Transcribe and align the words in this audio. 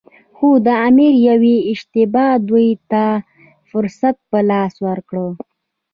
خو 0.35 0.47
د 0.65 0.67
امیر 0.87 1.13
یوې 1.29 1.55
اشتباه 1.71 2.33
دوی 2.49 2.69
ته 2.91 3.03
فرصت 3.69 4.15
په 4.29 4.39
لاس 4.49 4.73
ورکړ. 4.87 5.15